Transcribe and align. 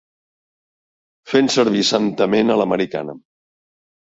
Fent 1.33 1.51
servir 1.57 1.83
santament 1.91 2.55
a 2.55 2.57
l'americana. 2.63 3.19